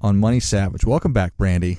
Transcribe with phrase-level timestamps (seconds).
[0.00, 0.84] on Money Savage.
[0.84, 1.78] Welcome back, Brandy.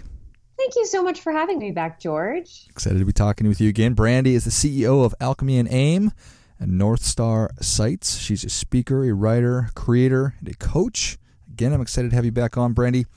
[0.58, 2.68] Thank you so much for having me back, George.
[2.70, 3.94] Excited to be talking with you again.
[3.94, 6.12] Brandy is the CEO of Alchemy and Aim
[6.59, 8.20] and North Star Sites.
[8.20, 11.18] She's a speaker, a writer, creator, and a coach.
[11.52, 13.08] Again, I'm excited to have you back on, Brandy.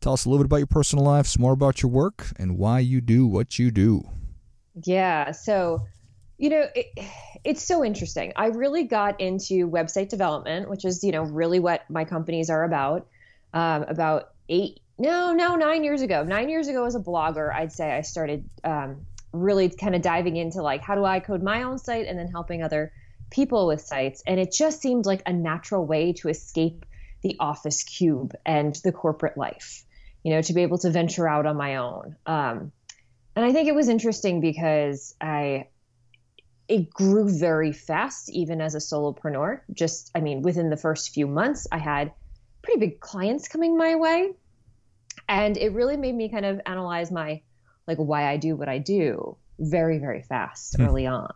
[0.00, 2.56] Tell us a little bit about your personal life, some more about your work, and
[2.58, 4.08] why you do what you do.
[4.82, 5.32] Yeah.
[5.32, 5.82] So,
[6.38, 6.86] you know, it,
[7.44, 8.32] it's so interesting.
[8.34, 12.64] I really got into website development, which is, you know, really what my companies are
[12.64, 13.06] about.
[13.52, 16.22] Um, about eight, no, no, nine years ago.
[16.22, 20.36] Nine years ago, as a blogger, I'd say I started um, really kind of diving
[20.36, 22.92] into like how do I code my own site and then helping other
[23.30, 24.22] people with sites.
[24.26, 26.84] And it just seemed like a natural way to escape
[27.22, 29.84] the office cube and the corporate life,
[30.22, 32.16] you know, to be able to venture out on my own.
[32.26, 32.72] Um,
[33.34, 35.68] and I think it was interesting because I,
[36.68, 39.60] it grew very fast, even as a solopreneur.
[39.72, 42.12] Just, I mean, within the first few months, I had
[42.62, 44.32] pretty big clients coming my way.
[45.28, 47.42] And it really made me kind of analyze my
[47.86, 50.86] like why I do what I do very, very fast mm.
[50.86, 51.32] early on.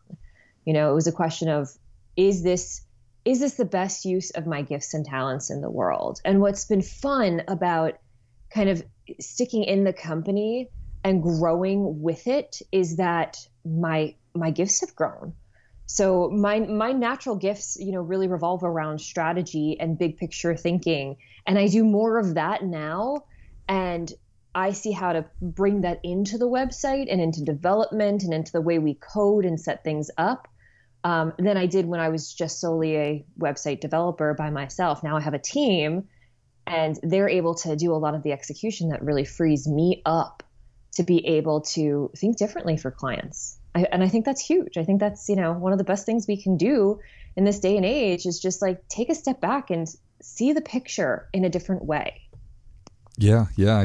[0.65, 1.69] You know, it was a question of
[2.17, 2.83] is this
[3.25, 6.21] is this the best use of my gifts and talents in the world?
[6.25, 7.95] And what's been fun about
[8.51, 8.83] kind of
[9.21, 10.71] sticking in the company
[11.05, 15.35] and growing with it is that my my gifts have grown.
[15.87, 21.17] So my my natural gifts, you know, really revolve around strategy and big picture thinking,
[21.47, 23.25] and I do more of that now.
[23.69, 24.13] And
[24.55, 28.61] I see how to bring that into the website and into development and into the
[28.61, 30.49] way we code and set things up
[31.05, 35.03] um, than I did when I was just solely a website developer by myself.
[35.03, 36.09] Now I have a team
[36.67, 40.43] and they're able to do a lot of the execution that really frees me up
[40.93, 43.59] to be able to think differently for clients.
[43.75, 44.77] I, and I think that's huge.
[44.77, 46.99] I think that's, you know, one of the best things we can do
[47.37, 49.87] in this day and age is just like take a step back and
[50.21, 52.23] see the picture in a different way.
[53.19, 53.85] Yeah, yeah, I,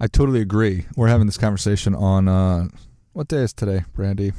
[0.00, 0.86] I totally agree.
[0.96, 2.68] We're having this conversation on uh,
[3.12, 4.32] what day is today, Brandy?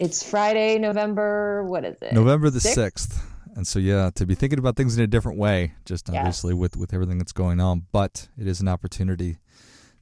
[0.00, 1.62] It's Friday, November.
[1.64, 2.14] What is it?
[2.14, 3.22] November the sixth.
[3.54, 6.76] And so, yeah, to be thinking about things in a different way, just obviously with
[6.76, 9.36] with everything that's going on, but it is an opportunity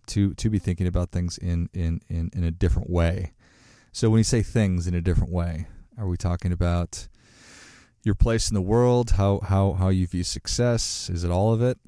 [0.06, 3.32] to to be thinking about things in in in in a different way.
[3.90, 5.66] So, when you say things in a different way,
[5.98, 7.08] are we talking about
[8.04, 11.10] your place in the world, how how how you view success?
[11.10, 11.78] Is it all of it?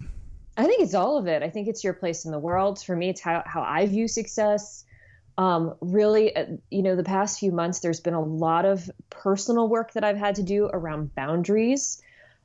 [0.57, 1.43] I think it's all of it.
[1.43, 2.83] I think it's your place in the world.
[2.83, 4.85] For me, it's how, how I view success.
[5.37, 9.69] Um, really, uh, you know, the past few months, there's been a lot of personal
[9.69, 12.01] work that I've had to do around boundaries.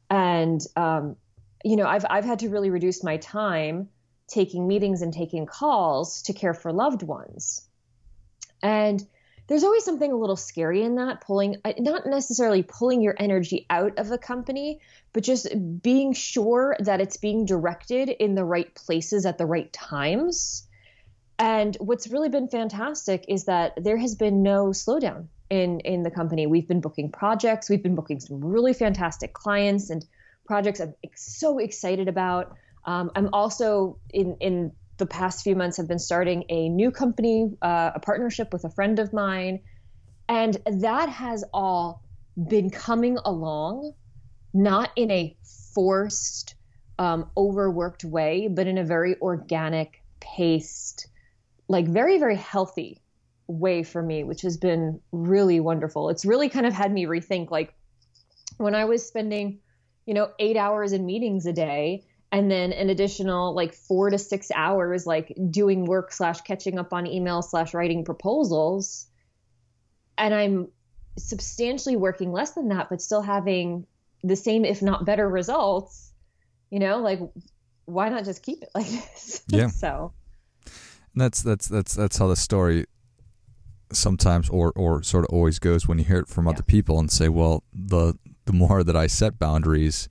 [0.09, 1.15] And, um,
[1.63, 3.89] you know, I've, I've had to really reduce my time
[4.27, 7.67] taking meetings and taking calls to care for loved ones.
[8.63, 9.05] And
[9.49, 13.65] there's always something a little scary in that pulling uh, not necessarily pulling your energy
[13.69, 14.79] out of a company
[15.11, 15.47] but just
[15.81, 20.67] being sure that it's being directed in the right places at the right times.
[21.37, 26.11] And what's really been fantastic is that there has been no slowdown in in the
[26.11, 26.47] company.
[26.47, 27.69] We've been booking projects.
[27.69, 30.05] We've been booking some really fantastic clients and
[30.45, 32.55] projects i'm so excited about.
[32.85, 37.49] Um, i'm also in in the past few months have been starting a new company,
[37.61, 39.61] uh, a partnership with a friend of mine.
[40.27, 42.03] And that has all
[42.37, 43.93] been coming along,
[44.53, 45.35] not in a
[45.73, 46.55] forced,
[46.99, 51.07] um, overworked way, but in a very organic, paced,
[51.67, 53.01] like very, very healthy
[53.47, 56.09] way for me, which has been really wonderful.
[56.09, 57.73] It's really kind of had me rethink like
[58.57, 59.59] when I was spending,
[60.05, 64.17] you know, eight hours in meetings a day and then an additional like four to
[64.17, 69.07] six hours like doing work slash catching up on emails slash writing proposals.
[70.17, 70.67] And i'm
[71.17, 73.85] substantially working less than that but still having
[74.23, 76.13] the same if not better results
[76.69, 77.19] you know like
[77.89, 79.43] why not just keep it like this?
[79.49, 79.67] Yeah.
[79.67, 80.13] So.
[81.15, 82.85] That's that's that's that's how the story
[83.91, 86.51] sometimes or or sort of always goes when you hear it from yeah.
[86.51, 88.13] other people and say well the
[88.45, 90.07] the more that i set boundaries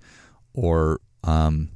[0.52, 1.70] or um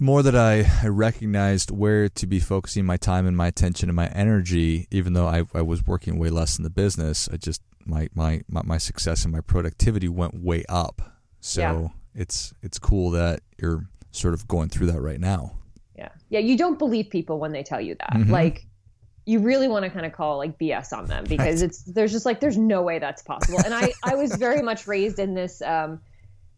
[0.00, 3.90] the more that I, I recognized where to be focusing my time and my attention
[3.90, 7.36] and my energy, even though I, I was working way less in the business, I
[7.36, 11.02] just my, my, my, my success and my productivity went way up.
[11.40, 11.88] So yeah.
[12.22, 15.58] it's it's cool that you're sort of going through that right now.
[15.96, 16.08] Yeah.
[16.30, 18.12] yeah, you don't believe people when they tell you that.
[18.12, 18.32] Mm-hmm.
[18.32, 18.66] Like
[19.26, 22.24] you really want to kind of call like BS on them because it's there's just
[22.24, 23.58] like there's no way that's possible.
[23.62, 26.00] And I I was very much raised in this um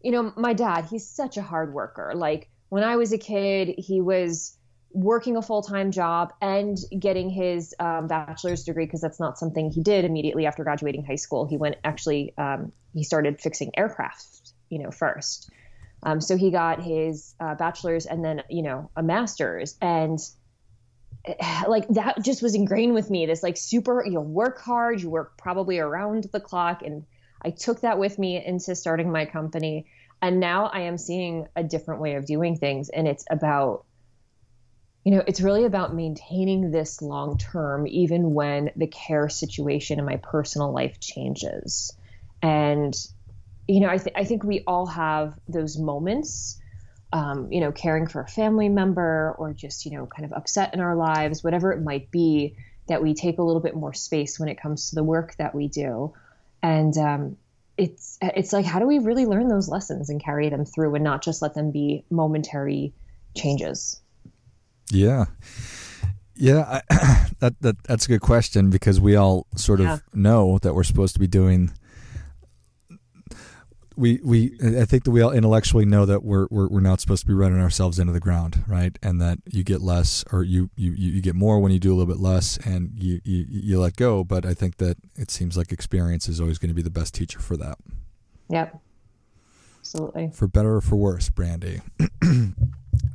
[0.01, 2.13] you know, my dad, he's such a hard worker.
[2.13, 4.57] Like when I was a kid, he was
[4.89, 9.83] working a full-time job and getting his um, bachelor's degree because that's not something he
[9.83, 11.45] did immediately after graduating high school.
[11.45, 15.51] He went actually um, he started fixing aircraft you know first.
[16.01, 19.77] Um, so he got his uh, bachelor's and then you know a master's.
[19.79, 20.17] And
[21.67, 25.11] like that just was ingrained with me this like super you know work hard you
[25.11, 26.81] work probably around the clock.
[26.81, 27.05] And
[27.45, 29.85] i took that with me into starting my company
[30.23, 33.85] and now i am seeing a different way of doing things and it's about
[35.03, 40.05] you know it's really about maintaining this long term even when the care situation in
[40.05, 41.95] my personal life changes
[42.41, 42.95] and
[43.67, 46.59] you know i, th- I think we all have those moments
[47.13, 50.73] um, you know, caring for a family member or just, you know, kind of upset
[50.73, 52.55] in our lives, whatever it might be,
[52.87, 55.53] that we take a little bit more space when it comes to the work that
[55.53, 56.11] we do.
[56.63, 57.37] And um,
[57.77, 61.03] it's it's like how do we really learn those lessons and carry them through and
[61.03, 62.93] not just let them be momentary
[63.35, 63.99] changes?
[64.91, 65.25] Yeah.
[66.35, 69.97] Yeah, I, that that that's a good question because we all sort of yeah.
[70.13, 71.71] know that we're supposed to be doing
[73.95, 77.21] we we I think that we all intellectually know that we're, we're we're not supposed
[77.21, 78.97] to be running ourselves into the ground, right?
[79.01, 81.95] And that you get less or you you you get more when you do a
[81.95, 84.23] little bit less, and you you, you let go.
[84.23, 87.13] But I think that it seems like experience is always going to be the best
[87.13, 87.77] teacher for that.
[88.49, 88.79] Yep,
[89.79, 90.31] absolutely.
[90.33, 91.81] For better or for worse, Brandy.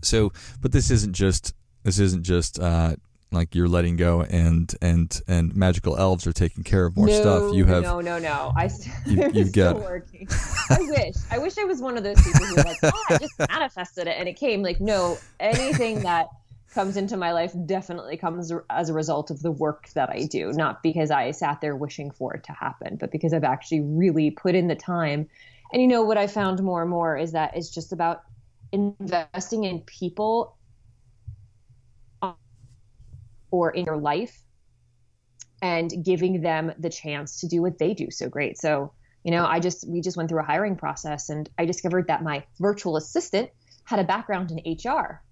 [0.02, 1.54] so, but this isn't just
[1.84, 2.96] this isn't just uh,
[3.30, 7.20] like you're letting go and and and magical elves are taking care of more no,
[7.20, 8.64] stuff you have no no no i
[9.06, 10.26] you, you've got working.
[10.70, 11.14] I wish.
[11.30, 14.16] I wish i was one of those people who like oh i just manifested it
[14.18, 14.62] and it came.
[14.62, 16.28] Like no anything that
[16.72, 20.52] comes into my life definitely comes as a result of the work that i do
[20.52, 24.30] not because i sat there wishing for it to happen but because i've actually really
[24.30, 25.28] put in the time.
[25.72, 28.22] And you know what i found more and more is that it's just about
[28.72, 30.57] investing in people
[33.50, 34.42] or in your life
[35.60, 38.58] and giving them the chance to do what they do so great.
[38.58, 38.92] So,
[39.24, 42.22] you know, I just, we just went through a hiring process and I discovered that
[42.22, 43.50] my virtual assistant
[43.84, 45.22] had a background in HR.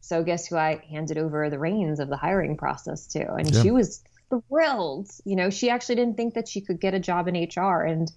[0.00, 3.34] So, guess who I handed over the reins of the hiring process to?
[3.34, 3.62] And yeah.
[3.62, 5.08] she was thrilled.
[5.24, 7.84] You know, she actually didn't think that she could get a job in HR.
[7.84, 8.10] And,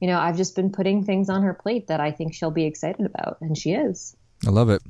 [0.00, 2.64] you know, I've just been putting things on her plate that I think she'll be
[2.64, 3.38] excited about.
[3.40, 4.16] And she is.
[4.46, 4.82] I love it.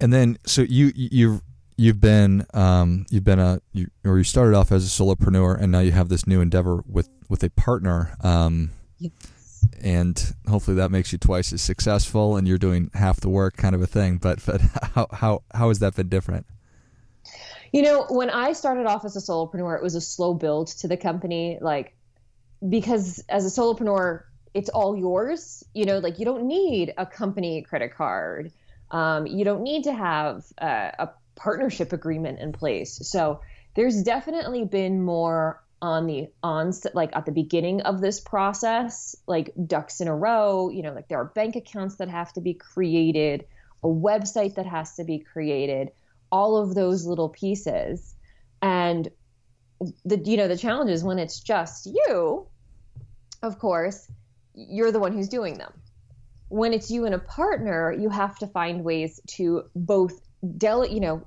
[0.00, 1.40] And then, so you, you,
[1.76, 5.70] you've been um, you've been a you, or you started off as a solopreneur and
[5.70, 9.12] now you have this new endeavor with with a partner um, yes.
[9.80, 13.74] and hopefully that makes you twice as successful and you're doing half the work kind
[13.74, 14.60] of a thing but but
[14.94, 16.46] how how how has that been different
[17.72, 20.88] you know when i started off as a solopreneur it was a slow build to
[20.88, 21.94] the company like
[22.68, 24.22] because as a solopreneur
[24.54, 28.50] it's all yours you know like you don't need a company credit card
[28.92, 32.98] um, you don't need to have uh, a partnership agreement in place.
[33.08, 33.40] So
[33.74, 39.52] there's definitely been more on the onset, like at the beginning of this process, like
[39.66, 40.70] ducks in a row.
[40.70, 43.44] You know, like there are bank accounts that have to be created,
[43.84, 45.90] a website that has to be created,
[46.32, 48.14] all of those little pieces.
[48.62, 49.08] And
[50.04, 52.46] the you know the challenge is when it's just you,
[53.42, 54.10] of course,
[54.54, 55.72] you're the one who's doing them.
[56.48, 61.00] When it's you and a partner, you have to find ways to both delegate, you
[61.00, 61.26] know,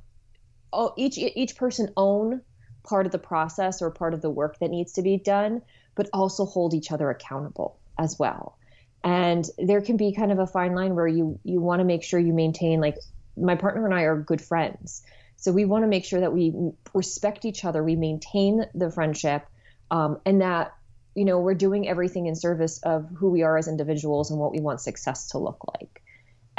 [0.74, 2.42] oh, each each person own
[2.84, 5.62] part of the process or part of the work that needs to be done,
[5.96, 8.58] but also hold each other accountable as well.
[9.04, 12.04] And there can be kind of a fine line where you you want to make
[12.04, 12.98] sure you maintain like
[13.38, 15.04] my partner and I are good friends.
[15.38, 16.54] So we want to make sure that we
[16.94, 19.46] respect each other, we maintain the friendship,
[19.90, 20.74] um, and that
[21.16, 24.52] you know we're doing everything in service of who we are as individuals and what
[24.52, 26.02] we want success to look like.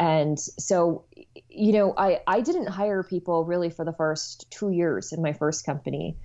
[0.00, 1.04] And so,
[1.50, 5.34] you know, I, I didn't hire people really for the first two years in my
[5.34, 6.16] first company.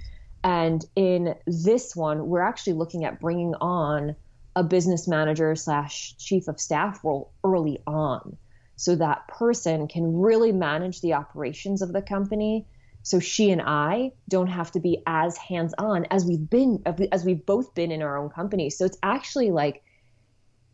[0.46, 4.15] And in this one, we're actually looking at bringing on
[4.55, 8.38] a business manager slash chief of staff role early on.
[8.77, 12.65] So that person can really manage the operations of the company.
[13.03, 17.25] So she and I don't have to be as hands on as we've been, as
[17.25, 18.77] we've both been in our own companies.
[18.77, 19.84] So it's actually like,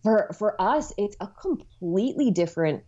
[0.03, 2.83] for for us, it's a completely different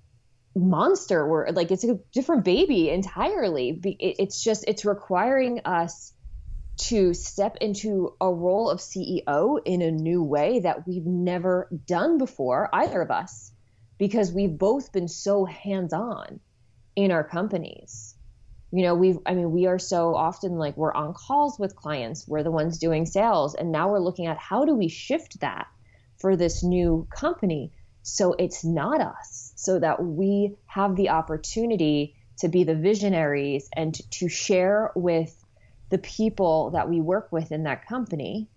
[0.56, 3.80] monster we're like it's a different baby entirely.
[4.00, 6.14] It's just it's requiring us
[6.76, 12.18] to step into a role of ceo in a new way that we've never done
[12.18, 13.52] before either of us
[14.00, 16.40] because we've both been so hands-on
[16.96, 18.16] in our companies.
[18.72, 22.28] You know we've i mean we are so often like we're on calls with clients
[22.28, 25.68] we're the ones doing sales and now we're looking at how do we shift that
[26.20, 27.72] for this new company
[28.04, 34.00] so it's not us so that we have the opportunity to be the visionaries and
[34.12, 35.44] to share with
[35.90, 38.48] the people that we work with in that company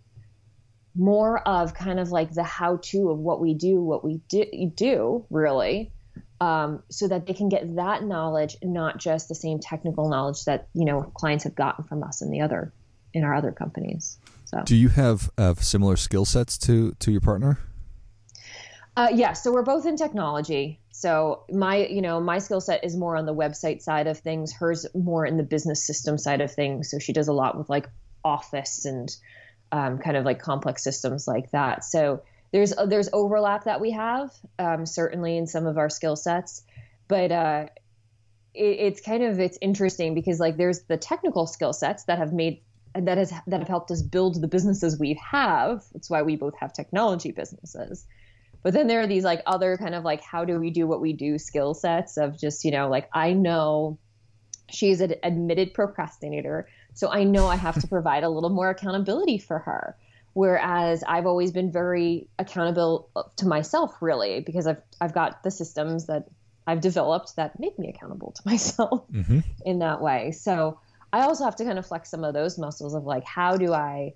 [0.94, 4.44] more of kind of like the how to of what we do what we do,
[4.74, 5.92] do really
[6.40, 10.68] um, so that they can get that knowledge, not just the same technical knowledge that
[10.74, 12.72] you know clients have gotten from us in the other
[13.14, 14.18] in our other companies.
[14.44, 17.58] So, do you have uh, similar skill sets to to your partner?
[18.96, 20.80] Uh, yeah, so we're both in technology.
[20.90, 24.54] So my, you know, my skill set is more on the website side of things.
[24.54, 26.90] Hers more in the business system side of things.
[26.90, 27.88] So she does a lot with like
[28.24, 29.14] Office and
[29.70, 31.84] um, kind of like complex systems like that.
[31.84, 32.22] So
[32.52, 36.62] there's uh, there's overlap that we have um, certainly in some of our skill sets,
[37.06, 37.66] but uh,
[38.54, 42.32] it, it's kind of it's interesting because like there's the technical skill sets that have
[42.32, 42.62] made
[42.94, 45.84] that has that have helped us build the businesses we have.
[45.92, 48.06] That's why we both have technology businesses.
[48.62, 51.00] But then there are these like other kind of like how do we do what
[51.00, 53.98] we do skill sets of just you know like I know
[54.68, 59.38] she's an admitted procrastinator, so I know I have to provide a little more accountability
[59.38, 59.96] for her
[60.36, 66.08] Whereas I've always been very accountable to myself, really, because I've I've got the systems
[66.08, 66.26] that
[66.66, 69.38] I've developed that make me accountable to myself mm-hmm.
[69.64, 70.32] in that way.
[70.32, 70.78] So
[71.10, 73.72] I also have to kind of flex some of those muscles of like, how do
[73.72, 74.12] I,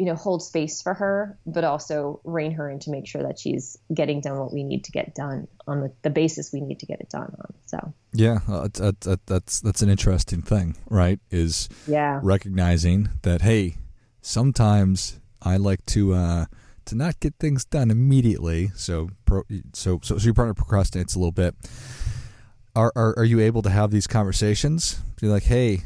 [0.00, 3.38] you know, hold space for her, but also rein her in to make sure that
[3.38, 6.80] she's getting done what we need to get done on the, the basis we need
[6.80, 7.52] to get it done on.
[7.66, 8.68] So yeah, uh,
[9.26, 11.20] that's that's an interesting thing, right?
[11.30, 13.76] Is yeah recognizing that hey,
[14.22, 16.46] sometimes I like to uh,
[16.86, 18.70] to not get things done immediately.
[18.76, 19.42] So pro,
[19.74, 21.54] so so, so your partner procrastinates a little bit.
[22.74, 25.02] Are, are are you able to have these conversations?
[25.20, 25.82] Be like, hey,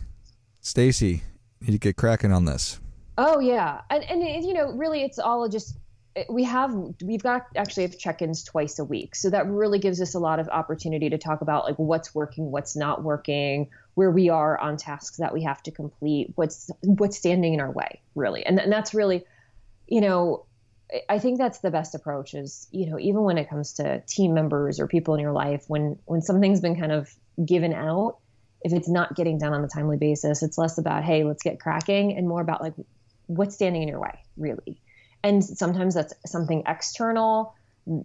[0.60, 1.24] Stacy,
[1.60, 2.78] need to get cracking on this.
[3.16, 5.76] Oh yeah, and and you know, really, it's all just
[6.28, 9.16] we have we've got actually have check-ins twice a week.
[9.16, 12.50] So that really gives us a lot of opportunity to talk about like what's working
[12.50, 17.16] what's not working where we are on tasks that we have to complete what's what's
[17.16, 18.46] standing in our way really.
[18.46, 19.24] And, and that's really
[19.86, 20.46] you know,
[21.08, 24.34] I think that's the best approach is, you know, even when it comes to team
[24.34, 27.12] members or people in your life, when when something's been kind of
[27.44, 28.18] given out,
[28.62, 31.58] if it's not getting done on a timely basis, it's less about, hey, let's get
[31.60, 32.74] cracking and more about like
[33.26, 34.80] what's standing in your way, really.
[35.22, 37.54] And sometimes that's something external.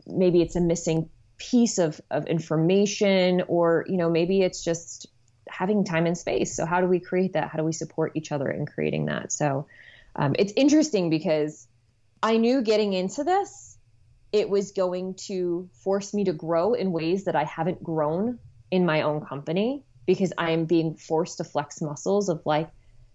[0.08, 5.08] Maybe it's a missing piece of, of information, or, you know, maybe it's just
[5.48, 6.56] having time and space.
[6.56, 7.50] So how do we create that?
[7.50, 9.32] How do we support each other in creating that?
[9.32, 9.68] So
[10.16, 11.68] um, it's interesting because
[12.22, 13.78] I knew getting into this,
[14.32, 18.86] it was going to force me to grow in ways that I haven't grown in
[18.86, 22.70] my own company because I am being forced to flex muscles of like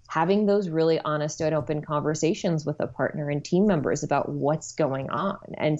[0.08, 4.72] having those really honest and open conversations with a partner and team members about what's
[4.72, 5.38] going on.
[5.56, 5.78] And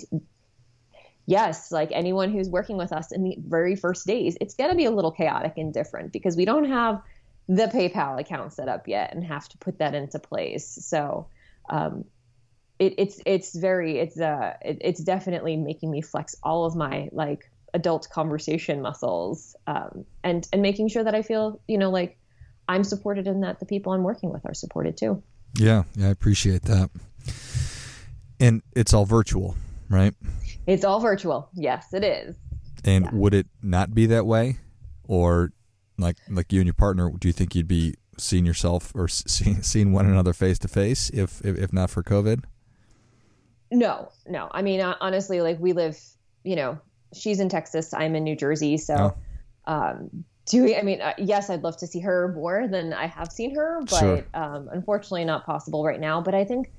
[1.27, 4.77] yes, like anyone who's working with us in the very first days, it's going to
[4.77, 7.03] be a little chaotic and different because we don't have
[7.49, 10.79] the PayPal account set up yet and have to put that into place.
[10.83, 11.29] So
[11.69, 12.05] um,
[12.79, 17.09] it, it's it's very it's uh it, it's definitely making me flex all of my
[17.13, 22.17] like adult conversation muscles um, and and making sure that I feel you know like
[22.69, 25.23] I'm supported in that the people I'm working with are supported too.
[25.57, 26.91] Yeah, yeah, I appreciate that.
[28.41, 29.57] And it's all virtual,
[29.89, 30.15] right?
[30.67, 31.49] It's all virtual.
[31.55, 32.37] Yes, it is.
[32.85, 33.11] And yeah.
[33.13, 34.59] would it not be that way,
[35.07, 35.53] or
[35.99, 37.11] like like you and your partner?
[37.19, 41.11] Do you think you'd be seeing yourself or seeing seeing one another face to face
[41.11, 42.45] if if not for COVID?
[43.71, 44.49] No, no.
[44.53, 45.99] I mean, honestly, like we live,
[46.45, 46.79] you know,
[47.13, 49.17] she's in Texas, I'm in New Jersey, so
[49.67, 49.73] oh.
[49.73, 53.07] um, do we, I mean, uh, yes, I'd love to see her more than I
[53.07, 54.27] have seen her, but sure.
[54.35, 56.21] um, unfortunately, not possible right now.
[56.21, 56.71] But I think,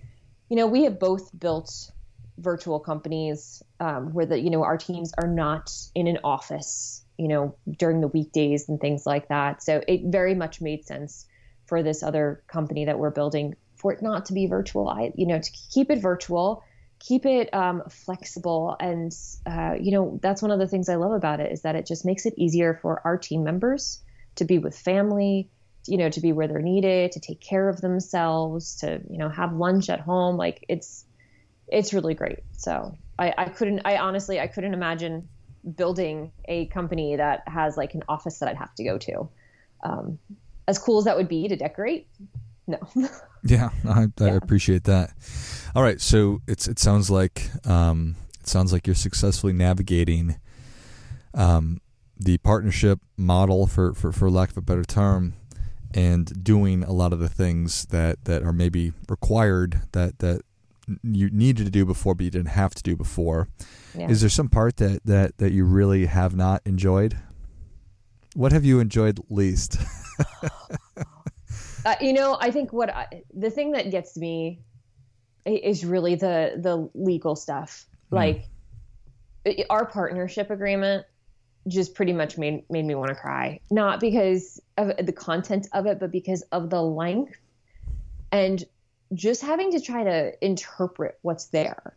[0.50, 1.92] you know, we have both built
[2.38, 7.28] virtual companies um, where the you know our teams are not in an office, you
[7.28, 9.64] know, during the weekdays and things like that.
[9.64, 11.26] So it very much made sense
[11.66, 14.90] for this other company that we're building for it not to be virtual.
[14.90, 16.64] I, you know, to keep it virtual
[17.00, 19.12] keep it um, flexible and
[19.46, 21.86] uh, you know that's one of the things i love about it is that it
[21.86, 24.02] just makes it easier for our team members
[24.36, 25.50] to be with family
[25.88, 29.30] you know to be where they're needed to take care of themselves to you know
[29.30, 30.38] have lunch at home.
[30.38, 31.06] Like it's
[31.68, 32.40] it's really great.
[32.58, 35.30] So i, I couldn't i honestly i couldn't imagine
[35.76, 39.30] building a company that has like an office that i'd have to go to.
[39.84, 40.20] Um,
[40.68, 42.08] as cool as that would be to decorate
[42.68, 42.80] no.
[43.46, 44.36] yeah, I, I yeah.
[44.36, 45.14] appreciate that.
[45.76, 50.38] All right, so it's it sounds like um, it sounds like you're successfully navigating
[51.34, 51.82] um,
[52.18, 55.34] the partnership model, for, for for lack of a better term,
[55.96, 60.42] and doing a lot of the things that, that are maybe required that, that
[61.02, 63.48] you needed to do before but you didn't have to do before.
[63.98, 64.10] Yeah.
[64.10, 67.18] Is there some part that, that, that you really have not enjoyed?
[68.36, 69.78] What have you enjoyed least?
[71.86, 74.60] uh, you know, I think what I, the thing that gets me
[75.46, 77.86] is really the the legal stuff.
[78.12, 78.16] Mm.
[78.16, 78.46] Like
[79.70, 81.06] our partnership agreement
[81.68, 83.60] just pretty much made made me want to cry.
[83.70, 87.38] Not because of the content of it, but because of the length
[88.32, 88.64] and
[89.14, 91.96] just having to try to interpret what's there.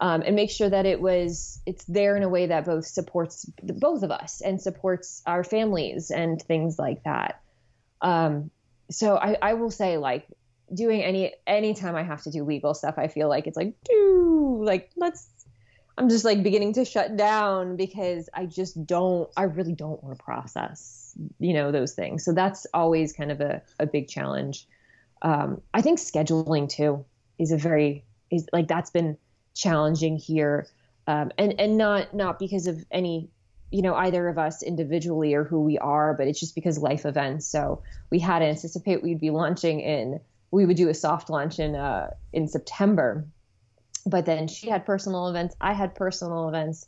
[0.00, 3.44] Um, and make sure that it was it's there in a way that both supports
[3.62, 7.40] both of us and supports our families and things like that.
[8.00, 8.52] Um,
[8.90, 10.26] so I, I will say like
[10.72, 14.60] doing any anytime I have to do legal stuff, I feel like it's like do
[14.62, 15.28] like let's
[15.96, 20.16] I'm just like beginning to shut down because I just don't I really don't want
[20.16, 22.24] to process, you know, those things.
[22.24, 24.66] So that's always kind of a, a big challenge.
[25.22, 27.04] Um, I think scheduling too
[27.38, 29.18] is a very is like that's been
[29.54, 30.68] challenging here.
[31.06, 33.28] Um, and and not not because of any
[33.70, 37.04] you know either of us individually or who we are but it's just because life
[37.04, 40.20] events so we had to anticipate we'd be launching in
[40.50, 43.26] we would do a soft launch in uh, in September.
[44.06, 46.86] But then she had personal events, I had personal events,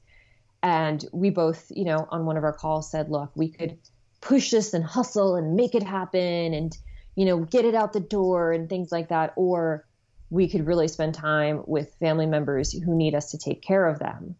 [0.62, 3.76] and we both, you know, on one of our calls said, "Look, we could
[4.20, 6.76] push this and hustle and make it happen, and
[7.16, 9.86] you know, get it out the door and things like that, or
[10.30, 13.98] we could really spend time with family members who need us to take care of
[13.98, 14.36] them,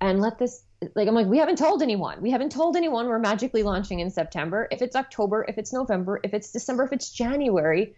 [0.00, 0.62] and let this."
[0.94, 2.20] Like I'm like, we haven't told anyone.
[2.20, 4.68] We haven't told anyone we're magically launching in September.
[4.70, 7.96] If it's October, if it's November, if it's December, if it's January,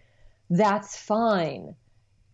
[0.49, 1.75] that's fine.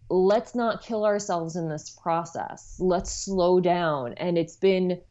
[0.09, 2.75] Let's not kill ourselves in this process.
[2.79, 4.13] Let's slow down.
[4.13, 5.01] And it's been,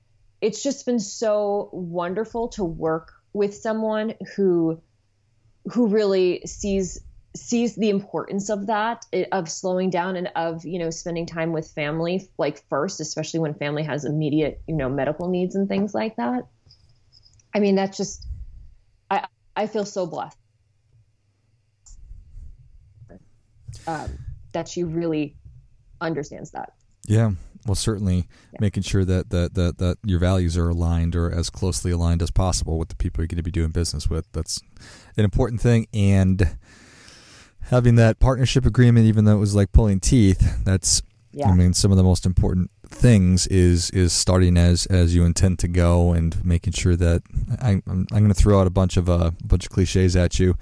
[0.41, 4.81] it's just been so wonderful to work with someone who,
[5.73, 7.01] who really sees
[7.37, 11.69] sees the importance of that of slowing down and of you know spending time with
[11.73, 16.15] family like first especially when family has immediate you know medical needs and things like
[16.15, 16.47] that
[17.53, 18.25] i mean that's just
[19.11, 20.39] i i feel so blessed
[23.87, 24.19] um,
[24.53, 25.37] that she really
[26.01, 26.73] understands that.
[27.07, 27.33] Yeah,
[27.67, 28.59] well, certainly yeah.
[28.61, 32.31] making sure that, that that that your values are aligned or as closely aligned as
[32.31, 34.27] possible with the people you're going to be doing business with.
[34.33, 34.61] That's
[35.17, 36.57] an important thing, and
[37.71, 41.49] having that partnership agreement, even though it was like pulling teeth, that's yeah.
[41.49, 45.59] I mean, some of the most important things is is starting as as you intend
[45.59, 47.23] to go and making sure that
[47.61, 49.71] I, am I'm, I'm going to throw out a bunch of uh, a bunch of
[49.71, 50.55] cliches at you.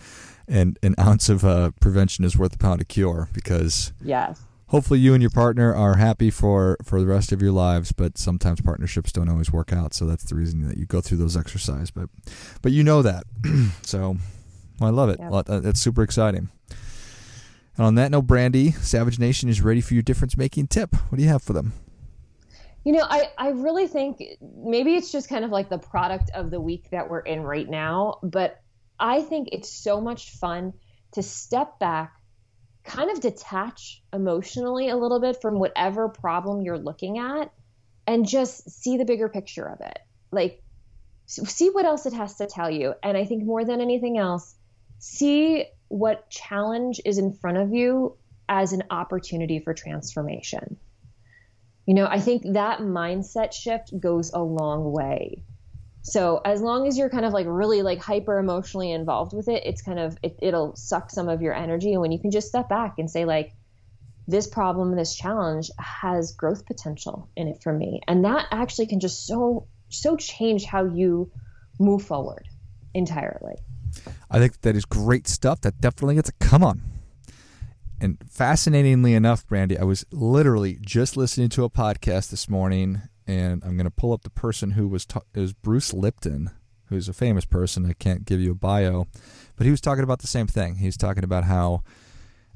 [0.49, 4.41] And an ounce of uh, prevention is worth a pound of cure because yes.
[4.67, 8.19] hopefully you and your partner are happy for for the rest of your lives but
[8.19, 9.95] sometimes partnerships don't always work out.
[9.95, 12.09] So that's the reason that you go through those exercises but
[12.61, 13.25] but you know that.
[13.83, 14.17] So
[14.81, 15.21] well, i love it.
[15.21, 15.63] Yep.
[15.63, 16.49] that's super exciting
[17.77, 21.17] and on that note brandy savage nation is ready for your difference making tip what
[21.17, 21.73] do you have for them
[22.85, 24.21] you know, I, I really think
[24.57, 27.69] maybe it's just kind of like the product of the week that we're in right
[27.69, 28.61] now, but
[28.99, 30.73] I think it's so much fun
[31.13, 32.13] to step back,
[32.83, 37.53] kind of detach emotionally a little bit from whatever problem you're looking at
[38.07, 40.01] and just see the bigger picture of it.
[40.33, 40.61] Like,
[41.27, 42.95] see what else it has to tell you.
[43.03, 44.57] And I think more than anything else,
[44.99, 48.17] see what challenge is in front of you
[48.49, 50.79] as an opportunity for transformation.
[51.87, 55.45] You know, I think that mindset shift goes a long way.
[56.01, 59.65] So as long as you're kind of like really like hyper emotionally involved with it,
[59.67, 61.93] it's kind of it, it'll suck some of your energy.
[61.93, 63.53] And when you can just step back and say like,
[64.27, 69.01] this problem, this challenge has growth potential in it for me, and that actually can
[69.01, 71.31] just so so change how you
[71.79, 72.49] move forward
[72.95, 73.57] entirely.
[74.33, 75.61] I think that is great stuff.
[75.61, 76.83] That definitely gets a come on.
[78.01, 83.63] And fascinatingly enough, Brandy, I was literally just listening to a podcast this morning and
[83.63, 86.51] I'm going to pull up the person who was ta- is Bruce Lipton,
[86.87, 87.87] who's a famous person.
[87.87, 89.07] I can't give you a bio,
[89.55, 90.77] but he was talking about the same thing.
[90.77, 91.83] He's talking about how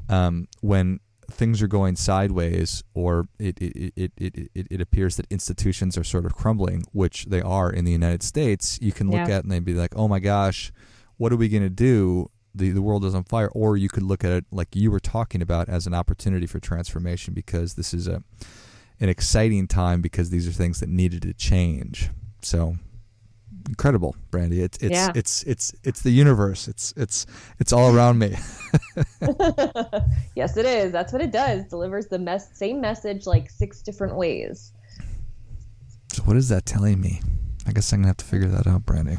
[0.08, 0.98] um, when
[1.30, 6.04] things are going sideways or it, it, it, it, it, it appears that institutions are
[6.04, 9.36] sort of crumbling, which they are in the United States, you can look yeah.
[9.36, 10.72] at and they'd be like, oh my gosh,
[11.16, 12.31] what are we going to do?
[12.55, 13.48] The, the world is on fire.
[13.48, 16.59] Or you could look at it like you were talking about as an opportunity for
[16.59, 18.22] transformation because this is a
[18.98, 22.09] an exciting time because these are things that needed to change.
[22.40, 22.76] So
[23.68, 24.62] incredible, Brandy.
[24.62, 25.12] It's it's yeah.
[25.14, 26.68] it's it's it's the universe.
[26.68, 27.26] It's it's
[27.59, 28.29] it's all around me.
[30.35, 30.92] yes, it is.
[30.92, 31.64] That's what it does.
[31.64, 34.72] Delivers the mess same message like six different ways.
[36.12, 37.20] So what is that telling me?
[37.66, 39.18] I guess I'm gonna have to figure that out, Brandy.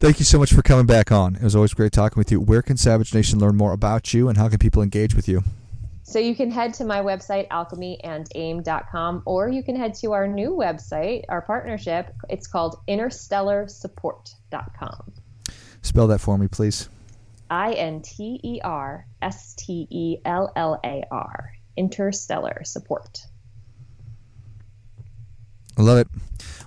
[0.00, 1.36] Thank you so much for coming back on.
[1.36, 2.40] It was always great talking with you.
[2.40, 5.44] Where can Savage Nation learn more about you and how can people engage with you?
[6.04, 10.52] So you can head to my website, alchemyandaim.com, or you can head to our new
[10.52, 12.14] website, our partnership.
[12.30, 15.12] It's called interstellarsupport.com.
[15.82, 16.88] Spell that for me, please.
[17.50, 21.52] I N T E R S T E L L A R.
[21.76, 23.26] Interstellar Support.
[25.76, 26.08] I love it.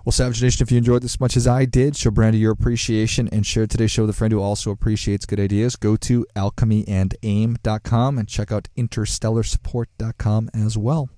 [0.04, 2.52] Well, Savage Nation, if you enjoyed this as much as I did, show Brandy your
[2.52, 5.76] appreciation and share today's show with a friend who also appreciates good ideas.
[5.76, 11.10] Go to alchemyandaim.com and check out interstellarsupport.com as well.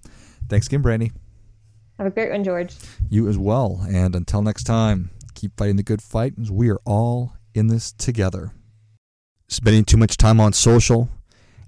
[0.49, 1.13] Thanks again, Brandy.
[1.97, 2.75] Have a great one, George.
[3.09, 3.85] You as well.
[3.87, 7.93] And until next time, keep fighting the good fight as we are all in this
[7.93, 8.51] together.
[9.47, 11.07] Spending too much time on social?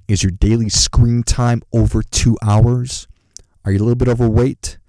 [0.09, 3.07] Is your daily screen time over two hours?
[3.63, 4.79] Are you a little bit overweight?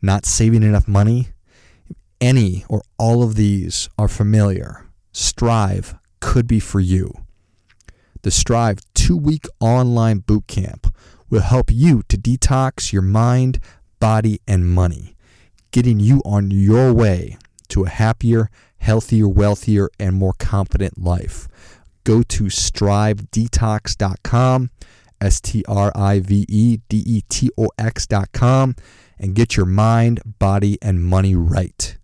[0.00, 1.28] Not saving enough money?
[2.20, 7.12] Any or all of these are familiar, Strive could be for you.
[8.22, 10.94] The Strive two week online boot camp
[11.28, 13.60] will help you to detox your mind,
[14.00, 15.14] body, and money,
[15.70, 17.36] getting you on your way
[17.68, 21.46] to a happier, healthier, wealthier, and more confident life.
[22.04, 24.70] Go to strivedetox.com,
[25.20, 28.74] S T R I V E D E T O X.com,
[29.18, 31.98] and get your mind, body, and money right.